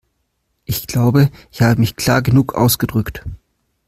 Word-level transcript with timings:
Ich 0.65 0.87
glaube, 0.87 1.29
ich 1.51 1.61
habe 1.61 1.79
mich 1.79 1.95
klar 1.95 2.23
genug 2.23 2.55
ausgedrückt. 2.55 3.23